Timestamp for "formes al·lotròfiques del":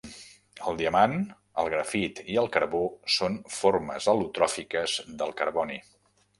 3.61-5.39